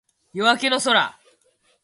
[0.33, 1.15] 夜明けの空